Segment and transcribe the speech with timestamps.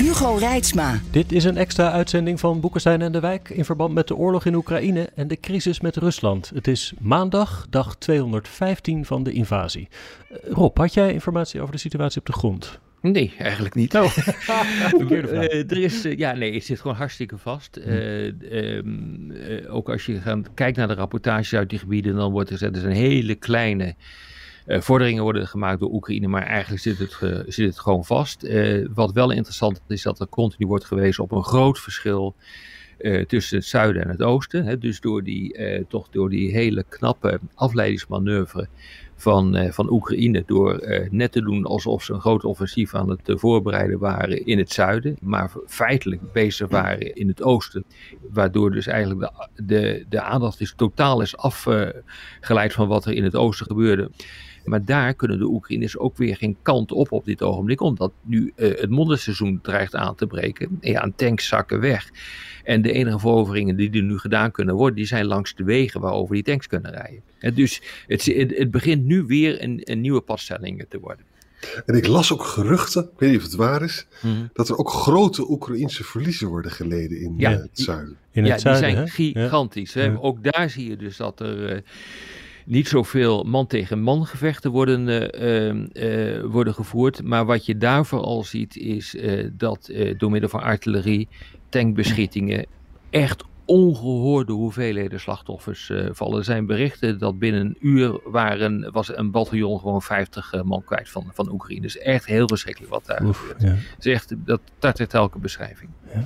[0.00, 1.00] Hugo Reitsma.
[1.10, 4.44] Dit is een extra uitzending van Boekenstein en de Wijk in verband met de oorlog
[4.44, 6.50] in Oekraïne en de crisis met Rusland.
[6.54, 9.88] Het is maandag, dag 215 van de invasie.
[10.30, 12.78] Uh, Rob, had jij informatie over de situatie op de grond?
[13.00, 13.94] Nee, eigenlijk niet.
[13.94, 14.16] Oh.
[15.00, 17.78] uh, er is, uh, ja, nee, het zit gewoon hartstikke vast.
[17.86, 18.32] Uh,
[19.68, 22.74] ook als je gaat, kijkt naar de rapportages uit die gebieden, dan wordt er gezegd,
[22.74, 23.94] er zijn hele kleine
[24.66, 28.48] vorderingen worden gemaakt door Oekraïne, maar eigenlijk zit het, zit het gewoon vast.
[28.94, 32.34] wat wel interessant is, dat er continu wordt gewezen op een groot verschil
[33.26, 34.64] tussen het zuiden en het oosten.
[34.64, 34.78] Hè.
[34.78, 38.68] Dus door die, toch door die hele knappe afleidingsmanoeuvre
[39.20, 43.10] van, uh, van Oekraïne door uh, net te doen alsof ze een groot offensief aan
[43.10, 47.84] het uh, voorbereiden waren in het zuiden, maar feitelijk bezig waren in het oosten.
[48.30, 53.24] Waardoor dus eigenlijk de, de, de aandacht is totaal is afgeleid van wat er in
[53.24, 54.10] het oosten gebeurde.
[54.64, 58.52] Maar daar kunnen de Oekraïners ook weer geen kant op op dit ogenblik, omdat nu
[58.56, 60.78] het modderseizoen dreigt aan te breken.
[60.80, 62.10] En ja, tanks zakken weg.
[62.64, 66.00] En de enige veroveringen die er nu gedaan kunnen worden, die zijn langs de wegen
[66.00, 67.22] waarover die tanks kunnen rijden.
[67.38, 71.24] En dus het, het, het begint nu weer een, een nieuwe padstelling te worden.
[71.86, 74.50] En ik las ook geruchten, ik weet niet of het waar is, mm-hmm.
[74.52, 78.16] dat er ook grote Oekraïnse verliezen worden geleden in ja, het zuiden.
[78.30, 79.42] In het ja, zuiden, die zijn hè?
[79.48, 79.92] gigantisch.
[79.92, 80.16] Ja.
[80.20, 81.80] Ook daar zie je dus dat er uh,
[82.66, 87.22] niet zoveel man tegen man gevechten worden, uh, uh, worden gevoerd.
[87.22, 89.16] Maar wat je daar vooral ziet is
[89.52, 91.28] dat door middel van artillerie
[91.68, 92.66] tankbeschietingen
[93.10, 96.38] echt ongehoorde hoeveelheden slachtoffers uh, vallen.
[96.38, 100.84] Er zijn berichten dat binnen een uur waren, was een bataljon gewoon 50 uh, man
[100.84, 101.80] kwijt van, van Oekraïne.
[101.80, 103.62] Dus echt heel verschrikkelijk wat daar Oef, gebeurt.
[103.62, 103.68] Ja.
[103.68, 105.90] Het is echt, dat tartet elke beschrijving.
[106.14, 106.24] Ja.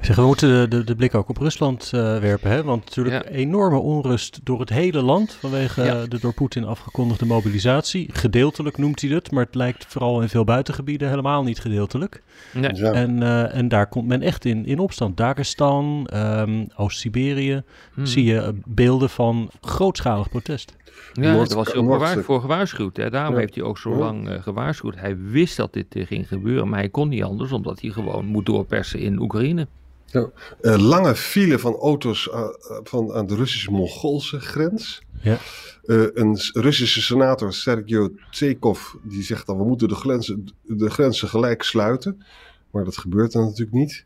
[0.00, 2.50] Zeg, we moeten de, de, de, blik ook op Rusland uh, werpen.
[2.50, 2.62] Hè?
[2.62, 3.30] Want natuurlijk ja.
[3.30, 6.06] enorme onrust door het hele land vanwege ja.
[6.06, 8.08] de door Poetin afgekondigde mobilisatie.
[8.12, 12.22] Gedeeltelijk noemt hij het, maar het lijkt vooral in veel buitengebieden helemaal niet gedeeltelijk.
[12.52, 12.74] Nee.
[12.74, 12.92] Ja.
[12.92, 15.16] En, uh, en daar komt men echt in, in opstand.
[15.16, 17.62] Dagestan, um, Oost-Siberië,
[17.94, 18.06] hmm.
[18.06, 20.74] zie je beelden van grootschalig protest.
[21.12, 22.96] Ja, daar was hij ook gewaar, voor gewaarschuwd.
[22.96, 23.10] Hè.
[23.10, 24.96] Daarom heeft hij ook zo lang uh, gewaarschuwd.
[24.96, 28.46] Hij wist dat dit ging gebeuren, maar hij kon niet anders, omdat hij gewoon moet
[28.46, 29.66] doorpersen in Oekraïne.
[30.06, 30.30] Ja,
[30.60, 32.48] uh, lange file van auto's uh,
[32.82, 35.02] van, aan de Russische-Mongoolse grens.
[35.20, 35.38] Ja.
[35.84, 41.28] Uh, een Russische senator, Sergio Tsekov, die zegt dan we moeten de grenzen, de grenzen
[41.28, 42.24] gelijk sluiten.
[42.70, 44.04] Maar dat gebeurt dan natuurlijk niet.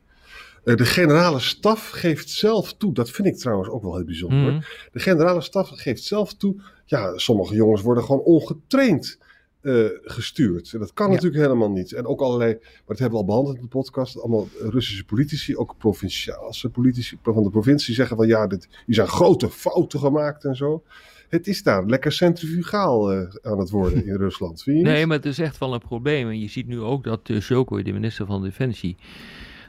[0.74, 4.52] De generale staf geeft zelf toe, dat vind ik trouwens ook wel heel bijzonder.
[4.52, 4.62] Mm.
[4.92, 9.18] De generale staf geeft zelf toe, ja, sommige jongens worden gewoon ongetraind
[9.62, 10.72] uh, gestuurd.
[10.72, 11.12] En dat kan ja.
[11.12, 11.92] natuurlijk helemaal niet.
[11.92, 15.56] En ook allerlei, maar dat hebben we al behandeld in de podcast, allemaal Russische politici,
[15.56, 20.44] ook provinciaalse politici van de provincie zeggen van ja, dit, hier zijn grote fouten gemaakt
[20.44, 20.82] en zo.
[21.28, 24.62] Het is daar lekker centrifugaal uh, aan het worden in Rusland.
[24.62, 26.28] Vind je nee, maar het is echt wel een probleem.
[26.28, 28.96] En je ziet nu ook dat uh, de minister van Defensie,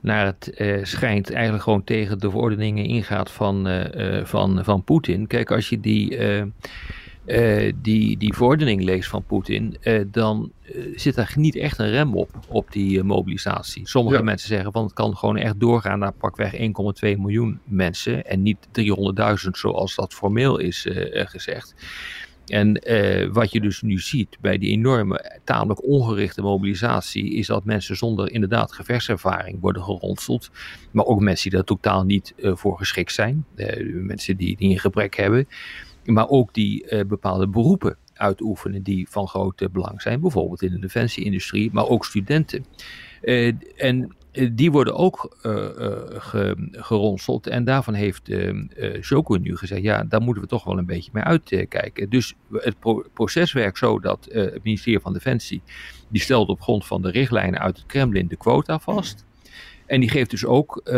[0.07, 5.27] naar het uh, schijnt eigenlijk gewoon tegen de verordeningen ingaat van, uh, van, van Poetin.
[5.27, 6.17] Kijk, als je die
[7.81, 9.77] die, die verordening leest van Poetin,
[10.11, 10.51] dan
[10.95, 13.87] zit er niet echt een rem op, op die mobilisatie.
[13.87, 14.23] Sommige ja.
[14.23, 16.59] mensen zeggen van het kan gewoon echt doorgaan naar pakweg 1,2
[17.01, 21.75] miljoen mensen en niet 300.000 zoals dat formeel is gezegd.
[22.47, 22.81] En
[23.33, 28.31] wat je dus nu ziet bij die enorme, tamelijk ongerichte mobilisatie, is dat mensen zonder
[28.31, 30.51] inderdaad geverservaring worden geronseld.
[30.91, 33.45] Maar ook mensen die daar totaal niet voor geschikt zijn.
[33.93, 35.47] mensen die, die een gebrek hebben
[36.07, 41.69] maar ook die bepaalde beroepen uitoefenen die van groot belang zijn, bijvoorbeeld in de defensieindustrie,
[41.73, 42.65] maar ook studenten.
[43.75, 44.15] En
[44.51, 45.53] die worden ook uh,
[46.09, 47.47] ge, geronseld.
[47.47, 51.23] En daarvan heeft uh, nu gezegd: ja, daar moeten we toch wel een beetje mee
[51.23, 52.09] uitkijken.
[52.09, 55.61] Dus het pro proces werkt zo dat het ministerie van Defensie.
[56.07, 59.25] die stelt op grond van de richtlijnen uit het Kremlin de quota vast.
[59.85, 60.93] En die geeft dus ook uh,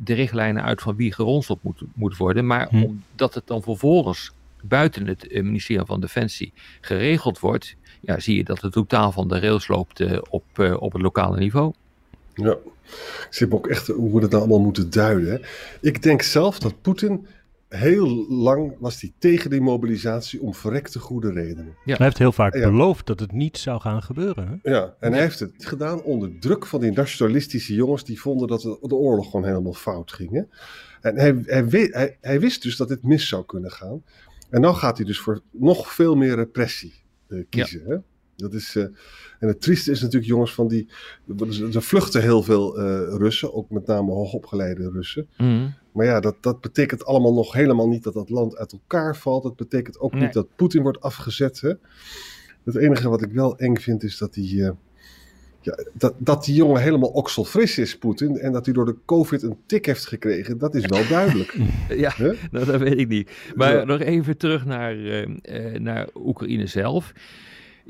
[0.00, 2.46] de richtlijnen uit van wie geronseld moet, moet worden.
[2.46, 2.82] Maar hm.
[2.82, 8.60] omdat het dan vervolgens buiten het ministerie van Defensie geregeld wordt, ja, zie je dat
[8.60, 10.44] het totaal van de rails loopt uh, op,
[10.78, 11.72] op het lokale niveau.
[12.42, 12.56] Ja,
[13.26, 15.32] ik zie ook echt hoe we het nou allemaal moeten duiden.
[15.32, 15.38] Hè.
[15.80, 17.26] Ik denk zelf dat Poetin
[17.68, 21.74] heel lang was hij tegen die mobilisatie om verrekte goede redenen.
[21.84, 21.96] Ja.
[21.96, 24.60] Hij heeft heel vaak beloofd dat het niet zou gaan gebeuren.
[24.62, 24.70] Hè?
[24.70, 28.62] Ja, en hij heeft het gedaan onder druk van die nationalistische jongens die vonden dat
[28.62, 30.30] de, oorlog gewoon helemaal fout ging.
[30.30, 30.42] Hè?
[31.00, 34.02] En hij, hij, hij, wist dus dat dit mis zou kunnen gaan.
[34.50, 36.94] En dan gaat hij dus voor nog veel meer repressie
[37.28, 37.82] uh, kiezen.
[37.86, 37.96] Hè?
[38.38, 38.82] Dat is, uh,
[39.38, 40.88] en het trieste is natuurlijk, jongens, van die.
[41.72, 42.84] Er vluchten heel veel uh,
[43.16, 45.28] Russen, ook met name hoogopgeleide Russen.
[45.36, 45.74] Mm.
[45.92, 49.42] Maar ja, dat, dat betekent allemaal nog helemaal niet dat dat land uit elkaar valt.
[49.42, 51.60] Dat betekent ook niet dat Poetin wordt afgezet.
[51.60, 51.72] Hè?
[52.64, 54.70] Het enige wat ik wel eng vind is dat die, uh,
[55.60, 58.38] ja, dat, dat die jongen helemaal okselfris is, Poetin.
[58.38, 61.56] En dat hij door de COVID een tik heeft gekregen, dat is wel duidelijk.
[61.88, 62.14] ja,
[62.50, 63.30] nou, dat weet ik niet.
[63.54, 64.96] Maar nog even terug naar,
[65.80, 67.12] naar Oekraïne zelf.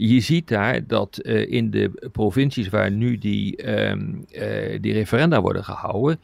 [0.00, 4.24] Je ziet daar dat uh, in de provincies waar nu die, um,
[4.80, 6.20] die referenda worden gehouden,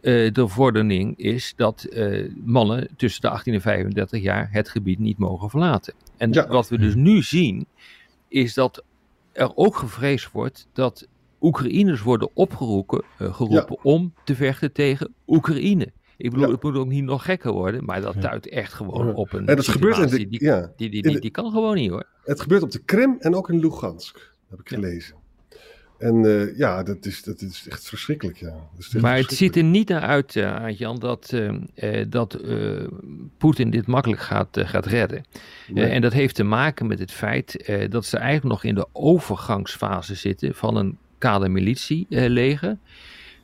[0.00, 1.88] uh, de vordering is dat
[2.44, 5.94] mannen tussen de 18 en 35 jaar het gebied niet mogen verlaten.
[6.16, 6.46] En ja.
[6.46, 7.66] wat we dus nu zien,
[8.28, 8.84] is dat
[9.32, 11.08] er ook gevreesd wordt dat
[11.40, 13.90] Oekraïners worden opgeroepen uh, geroepen ja.
[13.90, 15.92] om te vechten tegen Oekraïne.
[16.18, 19.32] Ik bedoel, het moet ook niet nog gekker worden, maar dat duidt echt gewoon op
[19.32, 19.46] een.
[19.46, 22.06] En dat gebeurt in de, die, die, die, die, die, kan gewoon niet hoor.
[22.24, 25.14] Het gebeurt op de Krim en ook in Lugansk, heb ik gelezen.
[25.98, 28.36] En uh, ja, dat is, dat is echt verschrikkelijk.
[28.36, 28.54] Ja.
[28.78, 32.40] Echt maar het ziet er niet naar uit, uh, Jan, dat, uh, dat
[33.38, 35.24] Poetin dit makkelijk gaat, gaat redden.
[35.68, 35.84] Nee.
[35.84, 40.14] en dat heeft te maken met het feit dat ze eigenlijk nog in de overgangsfase
[40.14, 40.98] zitten van een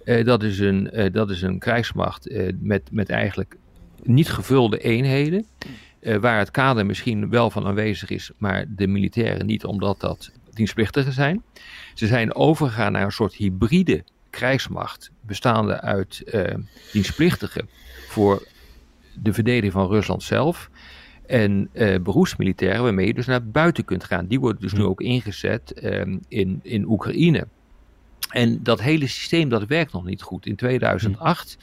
[0.04, 0.24] kadermilitieleger.
[0.24, 2.30] dat, is een, dat is een krijgsmacht
[2.60, 3.56] met, met eigenlijk
[4.02, 5.46] niet gevulde eenheden.
[6.20, 11.12] waar het kader misschien wel van aanwezig is, maar de militairen niet, omdat dat dienstplichtigen
[11.12, 11.42] zijn.
[11.94, 16.24] Ze zijn overgegaan naar een soort hybride krijgsmacht, bestaande uit
[16.92, 17.68] dienstplichtigen
[18.08, 18.46] voor
[19.22, 20.70] de verdediging van Rusland zelf.
[21.26, 24.26] En uh, beroepsmilitairen waarmee je dus naar buiten kunt gaan.
[24.26, 27.46] Die worden dus nu ook ingezet uh, in, in Oekraïne.
[28.30, 30.46] En dat hele systeem dat werkt nog niet goed.
[30.46, 31.56] In 2008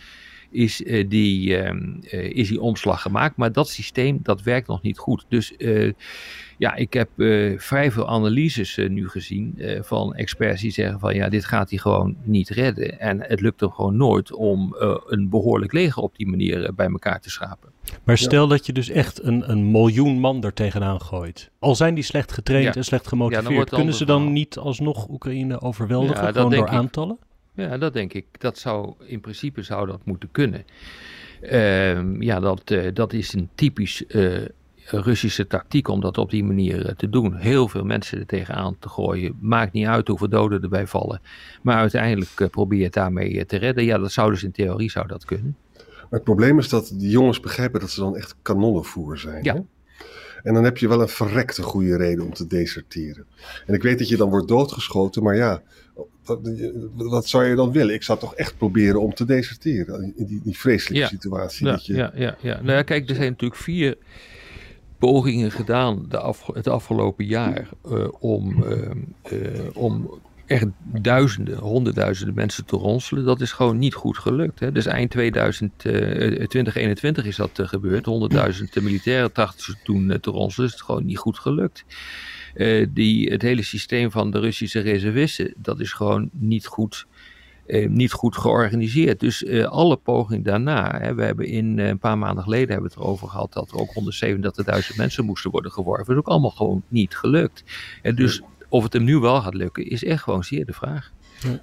[0.52, 1.56] is, uh, die,
[2.34, 5.26] is die omslag gemaakt, maar dat systeem dat werkt nog niet goed.
[5.30, 5.54] Dus
[6.62, 11.00] ja, ik heb uh, vrij veel analyses uh, nu gezien uh, van experts die zeggen
[11.00, 13.00] van ja, dit gaat hij gewoon niet redden.
[13.00, 14.76] En het lukt hem gewoon nooit om
[15.08, 17.72] een behoorlijk leger op die manier bij elkaar te schapen.
[18.04, 18.50] Maar stel ja.
[18.50, 21.52] dat je dus echt een, een miljoen man er tegenaan gooit.
[21.60, 22.74] Al zijn die slecht getraind ja.
[22.74, 24.34] en slecht gemotiveerd, ja, kunnen ze dan verhaal.
[24.34, 27.18] niet alsnog Oekraïne overweldigen, gewoon door aantallen?
[27.54, 28.26] Ja, dat denk ik.
[28.40, 30.66] Dat zou, in principe zou dat moeten kunnen.
[31.42, 34.04] Ehm, ja, dat, dat is een typisch
[34.86, 37.36] Russische tactiek om dat op die manier eh, te doen.
[37.36, 39.38] Heel veel mensen er tegenaan te gooien.
[39.42, 41.22] Maakt niet uit hoeveel doden erbij vallen.
[41.62, 43.84] Maar uiteindelijk probeer je het daarmee eh, te redden.
[43.84, 45.56] Ja, dat zou dus in theorie zou dat kunnen.
[45.78, 49.44] Maar het probleem is dat die jongens begrijpen dat ze dan echt kanonnenvoer zijn.
[49.44, 49.54] Ja.
[49.54, 49.62] Hè?
[50.44, 53.26] En dan heb je wel een verrekte goede reden om te deserteren.
[53.66, 55.62] En ik weet dat je dan wordt doodgeschoten, maar ja,
[56.24, 56.40] wat,
[56.96, 57.94] wat zou je dan willen?
[57.94, 61.08] Ik zou toch echt proberen om te deserteren in die, die vreselijke ja.
[61.08, 61.66] situatie.
[61.66, 61.94] Ja, dat je...
[61.94, 62.56] ja, ja, ja.
[62.62, 63.98] Nou ja, kijk, er zijn natuurlijk vier
[64.98, 68.80] pogingen gedaan de af, het afgelopen jaar uh, om, uh,
[69.32, 70.22] uh, om
[70.52, 70.68] echt
[71.02, 73.26] duizenden, honderdduizenden mensen te ronselen.
[73.26, 74.60] Dat is gewoon niet goed gelukt.
[74.60, 74.72] Hè?
[74.72, 78.08] Dus eind 2000, 2021 is dat gebeurd.
[78.78, 80.70] 100.000 militairen trachten ze toen te ronselen.
[80.70, 81.86] Dus het is gewoon niet goed gelukt.
[82.90, 87.06] die, het hele systeem van de Russische reservisten, dat is gewoon niet goed
[87.72, 89.20] eh, niet goed georganiseerd.
[89.20, 92.88] Dus eh, alle pogingen daarna, hè, we hebben in uh, een paar maanden geleden hebben
[92.90, 93.94] we het erover gehad dat er ook
[94.92, 96.06] 137.000 mensen moesten worden geworven.
[96.06, 97.64] Dat is ook allemaal gewoon niet gelukt.
[98.02, 101.12] En dus of het hem nu wel gaat lukken, is echt gewoon zeer de vraag.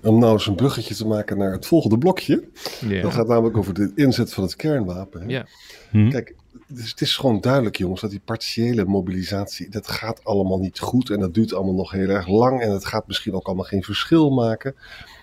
[0.03, 2.45] Om nou eens een bruggetje te maken naar het volgende blokje.
[2.88, 3.03] Ja.
[3.03, 5.21] Dat gaat namelijk over de inzet van het kernwapen.
[5.21, 5.27] Hè?
[5.27, 5.47] Ja.
[5.91, 6.11] Hm.
[6.11, 6.35] Kijk,
[6.69, 11.11] dus het is gewoon duidelijk, jongens, dat die partiële mobilisatie, dat gaat allemaal niet goed
[11.11, 13.83] en dat duurt allemaal nog heel erg lang en het gaat misschien ook allemaal geen
[13.83, 14.75] verschil maken.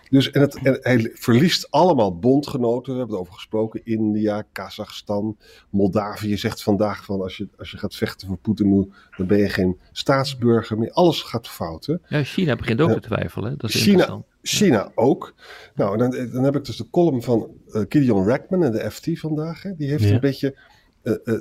[0.09, 2.93] Dus, en, het, en hij verliest allemaal bondgenoten.
[2.93, 3.81] We hebben het over gesproken.
[3.83, 5.37] India, Kazachstan,
[5.69, 9.49] Moldavië zegt vandaag van als je, als je gaat vechten voor Poetin, dan ben je
[9.49, 10.91] geen staatsburger meer.
[10.91, 11.85] Alles gaat fout.
[11.85, 11.95] Hè?
[12.07, 13.57] Ja, China begint ook te twijfelen.
[13.57, 15.33] Dat is China, China ook.
[15.75, 19.19] Nou, dan, dan heb ik dus de column van uh, Gideon Rackman in de FT
[19.19, 19.63] vandaag.
[19.63, 19.75] Hè.
[19.75, 20.13] Die heeft ja.
[20.13, 20.57] een beetje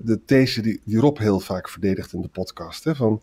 [0.05, 2.85] de these die, die Rob heel vaak verdedigt in de podcast.
[2.85, 3.23] Hè, van,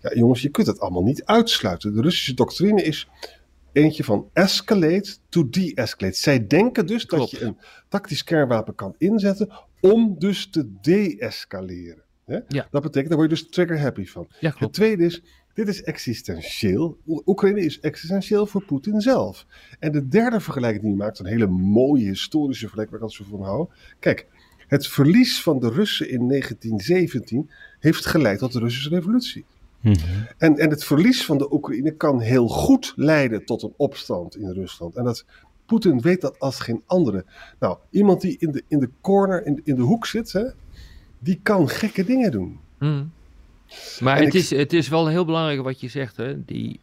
[0.00, 1.94] ja jongens, je kunt het allemaal niet uitsluiten.
[1.94, 3.08] De Russische doctrine is
[3.72, 6.18] eentje van escalate to de-escalate.
[6.18, 7.30] Zij denken dus Klopt.
[7.30, 7.56] dat je een
[7.88, 12.02] tactisch kernwapen kan inzetten om dus te de-escaleren.
[12.48, 12.68] Ja.
[12.70, 14.28] Dat betekent, daar word je dus trigger happy van.
[14.40, 15.22] Ja, het tweede is,
[15.54, 16.98] dit is existentieel.
[17.06, 19.46] Oekraïne is existentieel voor Poetin zelf.
[19.78, 23.30] En de derde vergelijking die je maakt, een hele mooie historische vergelijking waar ik altijd
[23.30, 23.68] zo van hou.
[23.98, 24.26] Kijk,
[24.72, 29.44] Het verlies van de Russen in 1917 heeft geleid tot de Russische revolutie.
[29.80, 29.96] Mhm.
[30.38, 34.50] En, en het verlies van de Oekraïne kan heel goed leiden tot een opstand in
[34.50, 34.96] Rusland.
[34.96, 35.24] En dat,
[35.66, 37.24] Poetin weet dat als geen andere.
[37.58, 40.44] Nou, iemand die in de, in de corner, in, in de hoek zit, hè,
[41.18, 42.58] die kan gekke dingen doen.
[42.78, 43.04] Mhm.
[44.00, 46.44] Maar het, is, het is wel heel belangrijk wat je zegt, hè?
[46.44, 46.80] Die,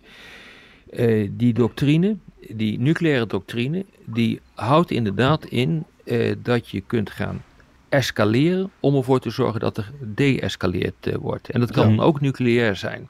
[0.92, 2.18] uh, die doctrine,
[2.56, 7.44] die nucleaire doctrine, die houdt inderdaad in uh, dat je kunt gaan
[7.90, 11.50] escaleren om ervoor te zorgen dat er de-escaleerd uh, wordt.
[11.50, 12.02] En dat kan ja.
[12.02, 13.10] ook nucleair zijn.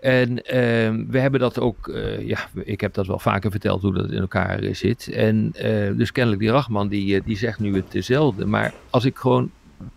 [0.00, 0.44] En uh,
[1.08, 4.20] we hebben dat ook, uh, ja, ik heb dat wel vaker verteld hoe dat in
[4.20, 5.08] elkaar zit.
[5.08, 5.50] En
[5.96, 8.46] dus kennelijk die Rachman, die, die zegt nu hetzelfde.
[8.46, 9.50] Maar als ik gewoon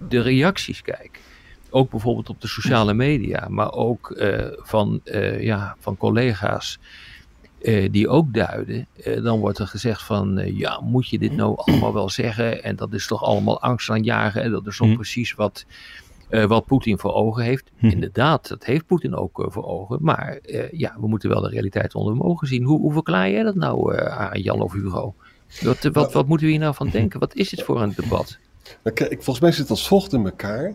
[0.07, 1.19] de reacties kijk,
[1.69, 4.21] ook bijvoorbeeld op de sociale media, maar ook
[4.57, 5.01] van,
[5.39, 6.79] ja, van collega's
[7.61, 11.35] uh, die ook duiden, uh, dan wordt er gezegd van uh, ja, moet je dit
[11.35, 12.63] nou allemaal wel zeggen?
[12.63, 14.95] En dat is toch allemaal angst aanjagen en dat is toch mm.
[14.95, 15.65] precies wat,
[16.29, 17.71] wat Poetin voor ogen heeft.
[17.79, 17.89] Mm.
[17.89, 20.39] Inderdaad, dat heeft Poetin ook voor ogen, maar
[20.71, 22.63] ja, we moeten wel de realiteit onder hem ogen zien.
[22.63, 25.15] Hoe, hoe verklaar jij dat nou aan Jan of Hugo?
[25.61, 27.19] Wat, wat, wat moeten we hier nou van denken?
[27.19, 28.37] Wat is dit voor een debat?
[28.83, 30.73] Nou, kijk, volgens mij zit het als volgt in elkaar.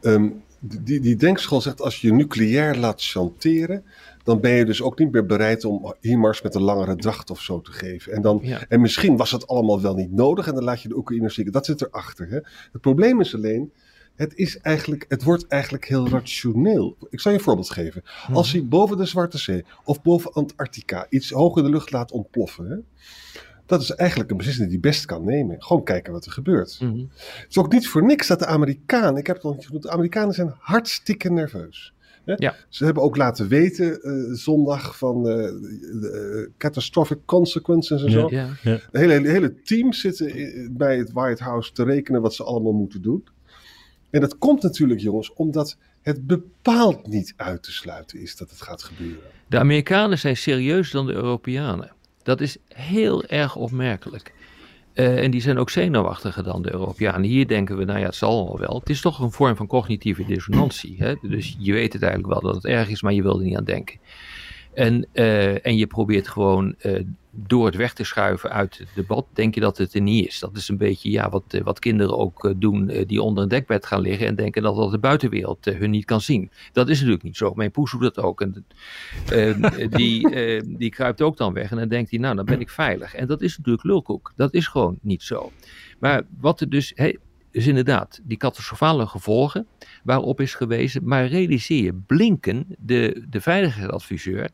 [0.00, 3.84] Um, die, die denkschool zegt als je nucleair laat chanteren,
[4.24, 7.40] dan ben je dus ook niet meer bereid om HIMARS met een langere dracht of
[7.40, 8.12] zo te geven.
[8.12, 10.96] En, dan, en misschien was het allemaal wel niet nodig en dan laat je de
[10.96, 11.52] Oekraïners zingen.
[11.52, 12.28] Dat zit erachter.
[12.28, 12.38] Hè?
[12.72, 13.72] Het probleem is alleen,
[14.14, 16.96] het, is eigenlijk, het wordt eigenlijk heel rationeel.
[17.10, 18.02] Ik zal je een voorbeeld geven.
[18.04, 18.36] Mhm.
[18.36, 22.12] Als hij boven de Zwarte Zee of boven Antarctica iets hoog in de lucht laat
[22.12, 22.70] ontploffen.
[22.70, 22.76] Hè?
[23.66, 25.62] Dat is eigenlijk een beslissing die hij best kan nemen.
[25.62, 26.80] Gewoon kijken wat er gebeurt.
[26.80, 26.98] Mhm.
[26.98, 29.82] Het is ook niet voor niks dat de Amerikanen, ik heb het al niet genoemd,
[29.82, 31.93] de Amerikanen zijn hartstikke nerveus.
[32.24, 32.54] Ja.
[32.68, 38.28] Ze hebben ook laten weten uh, zondag van uh, de, uh, catastrophic consequences en zo.
[38.30, 38.48] Ja.
[38.92, 43.24] Hele, hele team zitten bij het White House te rekenen wat ze allemaal moeten doen.
[44.10, 48.62] En dat komt natuurlijk, jongens, omdat het bepaald niet uit te sluiten is dat het
[48.62, 49.22] gaat gebeuren.
[49.46, 51.92] De Amerikanen zijn serieuzer dan de Europeanen.
[52.22, 54.32] Dat is heel erg opmerkelijk.
[54.94, 57.28] Uh, en die zijn ook zenuwachtiger dan de Europeanen.
[57.28, 58.78] Hier denken we, nou ja, het zal wel wel.
[58.78, 60.94] Het is toch een vorm van cognitieve dissonantie.
[60.98, 61.14] Hè?
[61.22, 63.56] Dus je weet het eigenlijk wel dat het erg is, maar je wil er niet
[63.56, 63.98] aan denken.
[64.74, 67.00] En, uh, en je probeert gewoon uh,
[67.30, 70.38] door het weg te schuiven uit het debat, denk je dat het er niet is.
[70.38, 73.86] Dat is een beetje ja, wat, eh, wat kinderen ook doen, die onder een dekbed
[73.86, 76.50] gaan liggen en denken dat, dat de buitenwereld hun niet kan zien.
[76.72, 77.54] Dat is natuurlijk niet zo.
[77.54, 78.40] Mijn poes doet dat ook.
[78.40, 78.64] En
[79.90, 80.28] die,
[80.76, 83.14] die kruipt ook dan weg en dan denkt hij, nou, dan ben ik veilig.
[83.14, 84.32] En dat is natuurlijk lulkoek.
[84.36, 85.52] Dat is gewoon niet zo.
[85.98, 87.18] Maar wat er dus, hey,
[87.54, 89.66] dus inderdaad, die catastrofale gevolgen
[90.02, 91.00] waarop is gewezen.
[91.04, 94.48] Maar realiseer je, Blinken, de, de veiligheidsadviseur,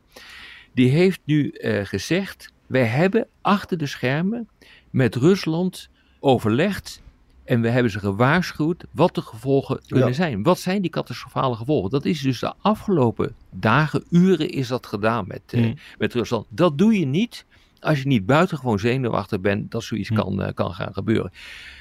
[0.73, 4.49] die heeft nu uh, gezegd: wij hebben achter de schermen
[4.89, 5.89] met Rusland
[6.19, 7.01] overlegd.
[7.43, 10.43] En we hebben ze gewaarschuwd wat de gevolgen kunnen zijn.
[10.43, 11.89] Wat zijn die catastrofale gevolgen?
[11.89, 16.45] Dat is dus de afgelopen dagen, uren is dat gedaan met, uh, met Rusland.
[16.49, 17.45] Dat doe je niet
[17.81, 20.15] als je niet buitengewoon zenuwachtig bent dat zoiets hm.
[20.15, 21.31] kan, uh, kan gaan gebeuren.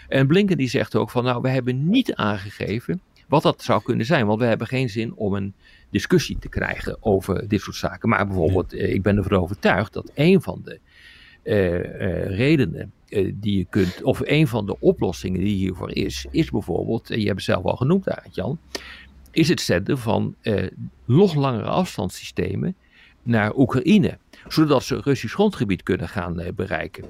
[0.09, 4.07] En Blinken die zegt ook van nou, we hebben niet aangegeven wat dat zou kunnen
[4.07, 4.27] zijn.
[4.27, 5.55] Want we hebben geen zin om een
[5.91, 8.09] discussie te krijgen over dit soort zaken.
[8.09, 10.79] Maar bijvoorbeeld, eh, ik ben ervan overtuigd dat een van de
[11.45, 16.27] uh, uh, redenen uh, die je kunt, of een van de oplossingen die hiervoor is,
[16.31, 18.59] is bijvoorbeeld, en je hebt het zelf al genoemd Jan,
[19.31, 20.35] is het zetten van
[21.05, 22.75] nog langere afstandssystemen
[23.23, 27.05] naar Oekraïne, zodat ze Russisch grondgebied kunnen gaan bereiken.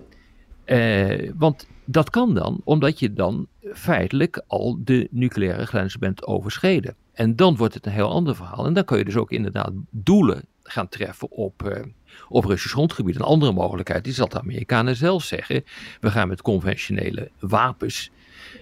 [1.37, 6.97] want dat kan dan, omdat je dan feitelijk al de nucleaire grens bent overschreden.
[7.13, 8.67] En dan wordt het een heel ander verhaal.
[8.67, 11.83] En dan kun je dus ook inderdaad doelen gaan treffen op, uh,
[12.29, 13.15] op Russisch grondgebied.
[13.15, 15.65] Een andere mogelijkheid is dat de Amerikanen zelf zeggen:
[16.01, 18.11] we gaan met conventionele wapens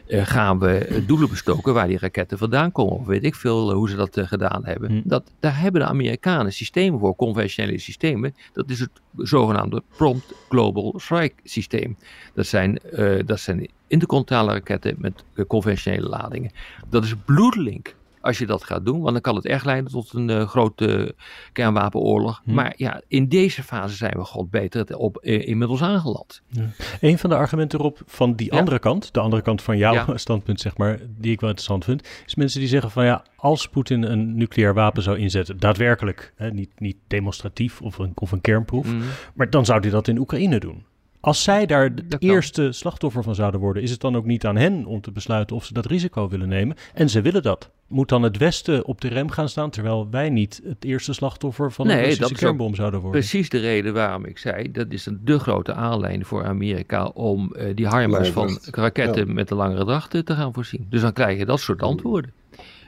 [0.06, 2.96] uh, gaan we doelen bestoken waar die raketten vandaan komen.
[2.96, 4.90] Of weet ik veel hoe ze dat gedaan hebben.
[4.90, 5.00] Hm.
[5.04, 8.34] Dat, daar hebben de Amerikanen systemen voor, conventionele systemen.
[8.52, 11.96] Dat is het zogenaamde Prompt Global Strike systeem.
[12.34, 12.80] Dat zijn,
[13.26, 16.50] dat zijn intercontinentale raketten met conventionele ladingen.
[16.88, 17.94] Dat is bloedlink
[18.28, 19.00] als je dat gaat doen.
[19.00, 21.14] Want dan kan het echt leiden tot een uh, grote
[21.52, 22.40] kernwapenoorlog.
[22.44, 22.54] Hm.
[22.54, 26.42] Maar ja, in deze fase zijn we god beter op, uh, inmiddels aangeland.
[26.48, 26.64] Ja.
[27.00, 30.60] Een van de argumenten erop van die andere kant, de andere kant van jouw standpunt,
[30.60, 34.02] zeg maar, die ik wel interessant vind, is mensen die zeggen van ja, als Poetin
[34.02, 38.86] een nucleair wapen zou inzetten, daadwerkelijk, hè, niet, niet demonstratief of een, of een kernproef,
[38.86, 38.96] hm.
[39.34, 40.84] maar dan zou hij dat in Oekraïne doen.
[41.20, 44.56] Als zij daar het eerste slachtoffer van zouden worden, is het dan ook niet aan
[44.56, 46.76] hen om te besluiten of ze dat risico willen nemen?
[46.94, 47.70] En ze willen dat.
[47.86, 51.72] Moet dan het Westen op de rem gaan staan, terwijl wij niet het eerste slachtoffer
[51.72, 53.20] van een Russische kernbom zouden worden?
[53.20, 57.52] Precies de reden waarom ik zei, dat is een de grote aanleiding voor Amerika om
[57.56, 60.86] uh, die harmers van raketten met de langere drachten te gaan voorzien.
[60.90, 62.32] Dus dan krijg je dat soort antwoorden.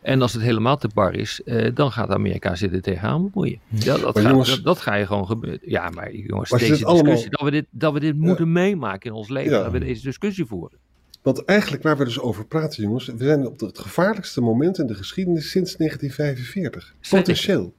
[0.03, 3.61] En als het helemaal te bar is, uh, dan gaat Amerika zitten tegenaan bemoeien.
[3.69, 5.61] Ja, dat, gaat, jongens, dat, dat, ga je gewoon gebeuren.
[5.63, 7.25] Ja, maar jongens, deze discussie, allemaal...
[7.29, 9.63] dat, we dit, dat we dit moeten meemaken in ons leven, ja.
[9.63, 10.79] dat we deze discussie voeren.
[11.23, 14.87] Want eigenlijk waar we dus over praten, jongens, we zijn op het gevaarlijkste moment in
[14.87, 16.95] de geschiedenis sinds 1945.
[17.11, 17.75] Potentieel.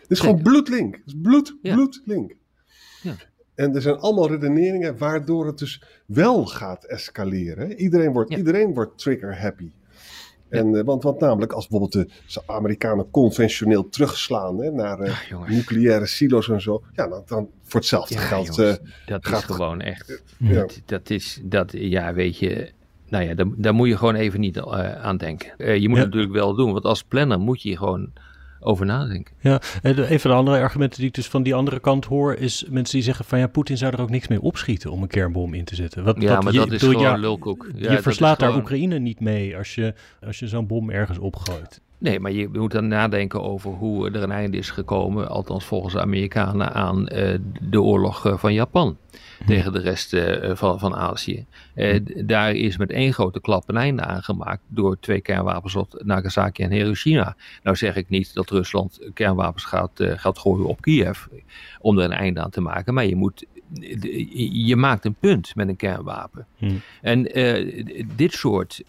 [0.00, 0.94] Het is gewoon bloedlink.
[0.94, 2.34] Het is bloed, bloedlink.
[3.02, 3.16] Ja.
[3.54, 7.72] En er zijn allemaal redeneringen waardoor het dus wel gaat escaleren.
[7.72, 9.70] Iedereen wordt, iedereen wordt trigger happy.
[10.54, 16.06] En, uh, want, want namelijk, als bijvoorbeeld de Amerikanen conventioneel terugslaan hè, naar uh, nucleaire
[16.06, 18.56] silo's en zo, ja, dan, dan voor hetzelfde geld.
[18.56, 20.22] Jongens, uh, dat gaat, is gewoon echt.
[20.38, 22.72] Dat, dat, is, dat, ja, weet je.
[23.08, 25.80] Nou ja, daar, daar moet je gewoon even niet aan denken.
[25.80, 28.12] je moet het natuurlijk wel doen, want als planner moet je gewoon
[28.64, 29.34] over nadenken.
[29.40, 32.64] Ja, een van de andere argumenten die ik dus van die andere kant hoor, is
[32.68, 35.54] mensen die zeggen van ja, Poetin zou er ook niks mee opschieten om een kernbom
[35.54, 36.04] in te zetten.
[36.04, 37.70] Wat, ja, maar dat is gewoon ja, lulkoek.
[37.74, 39.94] Ja, je verslaat daar Oekraïne niet mee als je,
[40.26, 41.80] als je zo'n bom ergens opgooit.
[42.04, 45.92] Nee, maar je moet dan nadenken over hoe er een einde is gekomen, althans volgens
[45.92, 48.96] de Amerikanen, aan uh, de oorlog uh, van Japan
[49.46, 51.46] tegen de rest uh, van, van Azië.
[52.24, 56.62] daar is met één grote klap een einde aan gemaakt door twee kernwapens op Nagasaki
[56.62, 57.36] en Hiroshima.
[57.62, 61.24] Nou zeg ik niet dat Rusland kernwapens gaat, gaat gooien op Kiev
[61.80, 63.46] om er een einde aan te maken, maar je moet
[64.52, 66.46] je maakt een punt met een kernwapen.
[66.56, 66.80] Hmm.
[67.02, 67.22] En
[68.16, 68.82] dit, soort,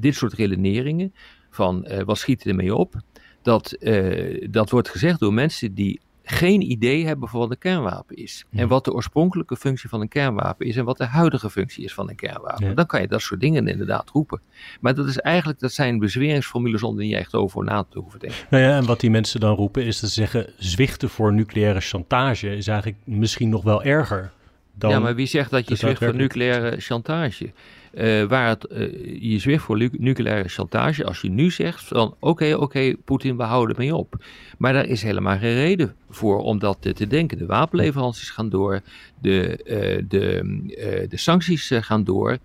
[0.00, 1.12] dit soort redeneringen,
[1.54, 2.94] van uh, wat schiet ermee op?
[3.42, 8.16] Dat, uh, dat wordt gezegd door mensen die geen idee hebben van wat een kernwapen
[8.16, 8.44] is.
[8.50, 11.94] En wat de oorspronkelijke functie van een kernwapen is en wat de huidige functie is
[11.94, 12.74] van een kernwapen.
[12.74, 14.40] Dan kan je dat soort dingen inderdaad roepen.
[14.80, 18.38] Maar dat is eigenlijk, dat zijn bezweringsformules zonder niet echt over na te hoeven denken.
[18.50, 21.80] Nou ja, en wat die mensen dan roepen is dat ze zeggen, zwichten voor nucleaire
[21.80, 24.32] chantage is eigenlijk misschien nog wel erger.
[24.74, 27.52] Dan ja, maar wie zegt dat je zwicht voor nucleaire chantage?
[27.94, 32.54] Uh, waar het, uh, je zwicht voor nucleaire chantage als je nu zegt van oké,
[32.54, 34.24] oké, Poetin, we houden mee op.
[34.58, 37.38] Maar daar is helemaal geen reden voor om dat te denken.
[37.38, 38.80] De wapenleveranties gaan door,
[39.20, 42.38] de, uh, de, de sancties gaan door.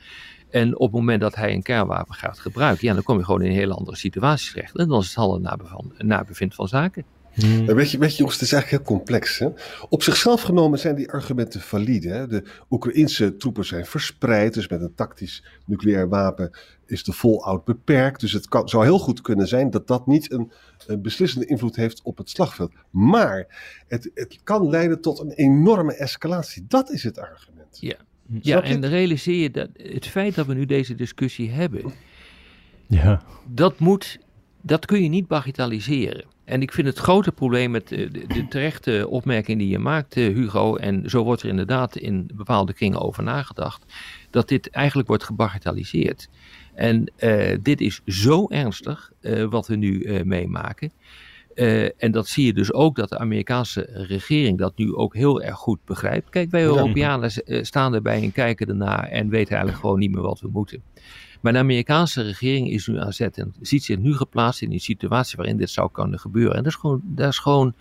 [0.49, 3.41] En op het moment dat hij een kernwapen gaat gebruiken, ja, dan kom je gewoon
[3.41, 4.77] in een hele andere situatie terecht.
[4.77, 7.03] En dan is het al een nabevind van zaken.
[7.37, 7.65] Hmm.
[7.65, 9.39] Weet, je, weet je, jongens, het is eigenlijk heel complex.
[9.39, 9.47] Hè?
[9.89, 12.09] Op zichzelf genomen zijn die argumenten valide.
[12.09, 12.27] Hè?
[12.27, 16.51] De Oekraïnse troepen zijn verspreid, dus met een tactisch nucleair wapen
[16.85, 18.19] is de fallout beperkt.
[18.19, 20.51] Dus het kan, zou heel goed kunnen zijn dat dat niet een,
[20.87, 22.71] een beslissende invloed heeft op het slagveld.
[22.89, 23.47] Maar
[23.87, 26.65] het, het kan leiden tot een enorme escalatie.
[26.67, 27.77] Dat is het argument.
[27.79, 27.95] Ja,
[28.41, 31.93] ja en realiseer je dat het feit dat we nu deze discussie hebben,
[32.87, 33.21] ja.
[33.47, 34.19] dat, moet,
[34.61, 36.35] dat kun je niet bagatelliseren.
[36.47, 40.25] En ik vind het grote probleem met de, de, terechte opmerking die je maakt, eh,
[40.25, 43.85] Hugo, en zo wordt er inderdaad in bepaalde kringen over nagedacht,
[44.29, 46.29] dat dit eigenlijk wordt gebagatelliseerd.
[46.73, 50.91] En uh, dit is zo ernstig uh, wat we nu uh, meemaken.
[51.97, 55.55] en dat zie je dus ook dat de Amerikaanse regering dat nu ook heel erg
[55.55, 56.29] goed begrijpt.
[56.29, 57.31] Kijk, wij Europeanen
[57.65, 60.83] staan erbij en kijken ernaar en weten eigenlijk gewoon niet meer wat we moeten.
[61.41, 64.79] Maar de Amerikaanse regering is nu aan zet en ziet zich nu geplaatst in een
[64.79, 66.55] situatie waarin dit zou kunnen gebeuren.
[66.55, 67.73] En dat is gewoon, dat is gewoon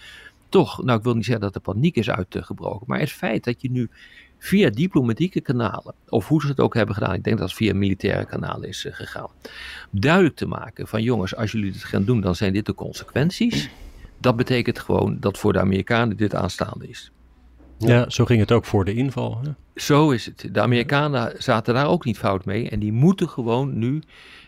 [0.48, 3.62] toch, nou ik wil niet zeggen dat de paniek is uitgebroken, maar het feit dat
[3.62, 3.90] je nu
[4.38, 7.74] via diplomatieke kanalen, of hoe ze het ook hebben gedaan, ik denk dat het via
[7.74, 9.30] militaire kanalen is uh, gegaan,
[9.90, 13.70] duidelijk te maken van jongens, als jullie dit gaan doen, dan zijn dit de consequenties.
[14.20, 17.10] Dat betekent gewoon dat voor de Amerikanen dit aanstaande is.
[17.78, 19.40] Ja, zo ging het ook voor de inval.
[19.42, 19.50] Hè?
[19.74, 20.48] Zo is het.
[20.52, 22.70] De Amerikanen zaten daar ook niet fout mee.
[22.70, 24.02] En die moeten gewoon nu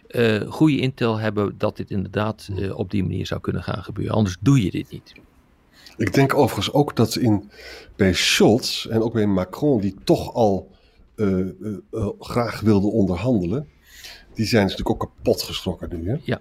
[0.08, 4.14] uh, goede intel hebben dat dit inderdaad uh, op die manier zou kunnen gaan gebeuren.
[4.14, 5.12] Anders doe je dit niet.
[5.96, 7.50] Ik denk overigens ook dat in,
[7.96, 10.70] bij Scholz en ook bij Macron, die toch al
[11.16, 11.46] uh,
[12.18, 13.68] graag wilden onderhandelen,
[14.34, 16.08] die zijn natuurlijk ook kapot geschrokken nu.
[16.10, 16.16] Hè?
[16.22, 16.40] Ja.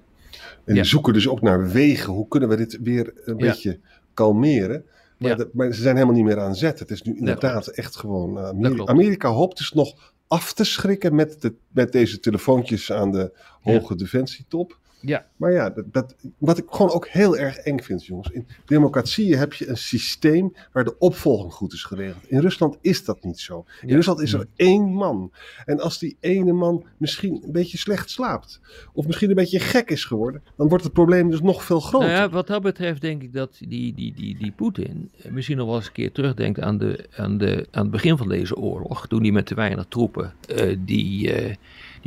[0.66, 2.14] En die zoeken dus ook naar wegen.
[2.14, 3.46] Hoe kunnen we dit weer een ja.
[3.46, 3.80] beetje
[4.14, 4.86] kalmeren?
[5.18, 6.80] Maar, de, maar, ze zijn helemaal niet meer aan zet.
[6.80, 8.38] Het is nu inderdaad echt gewoon.
[8.38, 13.12] Uh, Amerika, Amerika hoopt dus nog af te schrikken met, de, met deze telefoontjes aan
[13.12, 14.80] de hoge defensietop.
[15.00, 15.26] Ja.
[15.36, 18.30] Maar ja, dat, dat, wat ik gewoon ook heel erg eng vind, jongens.
[18.30, 22.28] In democratieën heb je een systeem waar de opvolging goed is geregeld.
[22.28, 23.66] In Rusland is dat niet zo.
[23.82, 25.32] In Rusland is er één man.
[25.66, 28.60] En als die ene man misschien een beetje slecht slaapt,
[28.94, 32.08] of misschien een beetje gek is geworden, dan wordt het probleem dus nog veel groter.
[32.08, 35.68] Nou ja, wat dat betreft denk ik dat die, die, die, die Poetin misschien nog
[35.68, 39.08] wel eens een keer terugdenkt aan, de, aan, de, aan het begin van deze oorlog.
[39.08, 41.46] Toen hij met te weinig troepen uh, die.
[41.48, 41.56] Uh,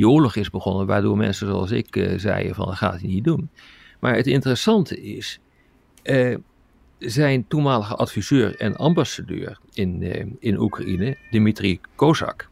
[0.01, 3.23] die oorlog is begonnen, waardoor mensen zoals ik uh, zeiden van dat gaat hij niet
[3.23, 3.49] doen.
[3.99, 5.39] Maar het interessante is,
[6.03, 6.37] uh,
[6.97, 12.49] zijn toenmalige adviseur en ambassadeur in, uh, in Oekraïne, Dmitri Kozak,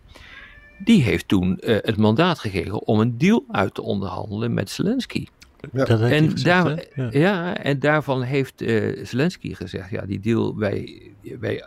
[0.83, 5.25] die heeft toen het mandaat gegeven om een deal uit te onderhandelen met Zelensky.
[5.71, 5.85] Ja.
[5.85, 7.09] Dat en, daar, ja.
[7.11, 7.57] ja.
[7.57, 8.63] en daarvan heeft
[9.03, 11.01] Zelensky gezegd, ja die deal, wij,
[11.39, 11.63] wij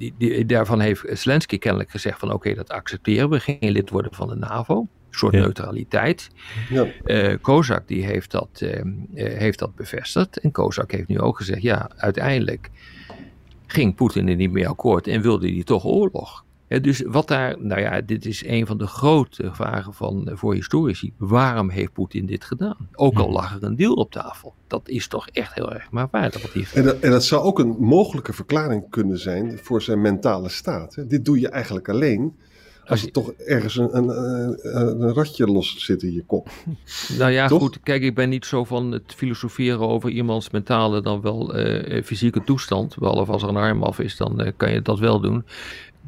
[0.00, 4.14] die, die, daarvan heeft Zelensky kennelijk gezegd van oké, dat accepteren we, geen lid worden
[4.14, 4.78] van de NAVO.
[4.78, 6.30] Een soort neutraliteit.
[6.68, 6.86] Ja.
[7.04, 8.82] Uh, Kozak die heeft, dat, uh,
[9.14, 10.38] heeft dat bevestigd.
[10.38, 12.70] En Kozak heeft nu ook gezegd, ja, uiteindelijk
[13.66, 16.44] ging Poetin er niet mee akkoord en wilde hij toch oorlog
[16.78, 20.54] dus wat daar, nou ja, dit is een van de grote vragen van, eh, voor
[20.54, 21.12] historici.
[21.16, 22.88] Waarom heeft Poetin dit gedaan?
[22.92, 24.54] Ook al lag er een deal op tafel.
[24.66, 27.58] Dat is toch echt heel erg maar Wat die en, dat, en dat zou ook
[27.58, 30.94] een mogelijke verklaring kunnen zijn voor zijn mentale staat.
[30.94, 31.06] Hè?
[31.06, 32.36] Dit doe je eigenlijk alleen
[32.86, 36.48] als er toch ergens een, een, een, een, ratje los zit in je kop.
[37.18, 37.80] Nou ja, goed.
[37.82, 42.44] Kijk, ik ben niet zo van het filosoferen over iemands mentale dan wel uh, fysieke
[42.44, 42.98] toestand.
[42.98, 45.44] Behalve als er een arm af is, dan uh, kan je dat wel doen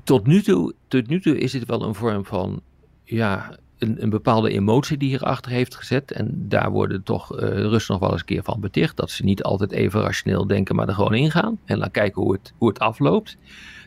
[0.04, 2.62] tot nu toe, tot nu toe is het wel een vorm van
[3.04, 6.12] ja, een, een bepaalde emotie die hierachter heeft gezet.
[6.12, 8.96] En daar worden toch uh, Rust nog wel eens een keer van beticht.
[8.96, 11.58] Dat ze niet altijd even rationeel denken, maar er gewoon ingaan.
[11.64, 13.36] En dan kijken hoe het, hoe het afloopt.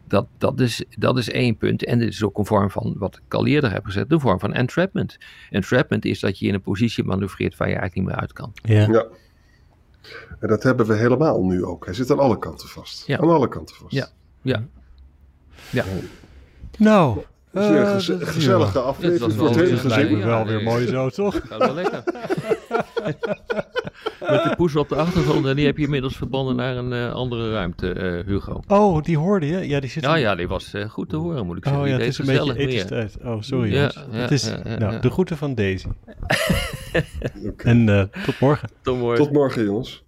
[0.07, 1.85] Dat, dat, is, dat is één punt.
[1.85, 4.39] En dit is ook een vorm van, wat ik al eerder heb gezet, een vorm
[4.39, 5.17] van entrapment.
[5.49, 8.51] Entrapment is dat je in een positie manoeuvreert waar je eigenlijk niet meer uit kan.
[8.63, 8.87] Ja.
[8.91, 9.05] ja.
[10.39, 11.85] En dat hebben we helemaal nu ook.
[11.85, 13.07] Hij zit aan alle kanten vast.
[13.07, 13.17] Ja.
[13.17, 13.93] Aan alle kanten vast.
[13.93, 14.07] Ja,
[14.41, 14.63] ja.
[15.69, 15.83] Ja.
[16.77, 20.25] Nou, uh, gezellige aflevering voor het hele gezin.
[20.25, 21.41] wel weer mooi zo, toch?
[21.43, 22.03] Gaat wel lekker.
[24.29, 27.13] Met de poes op de achtergrond en die heb je inmiddels verbonden naar een uh,
[27.13, 28.61] andere ruimte, uh, Hugo.
[28.67, 29.67] Oh, die hoorde je?
[29.67, 31.83] Ja, die zit ja, ja, die was uh, goed te horen, moet ik zeggen.
[31.83, 33.17] Oh ja, het is een beetje etenstijd.
[33.23, 33.73] Oh, sorry.
[33.73, 35.87] Ja, ja, het is nou, de groeten van Daisy.
[37.47, 37.71] okay.
[37.71, 38.69] En tot morgen.
[38.81, 39.23] Tot morgen.
[39.23, 40.04] Tot morgen, jongens.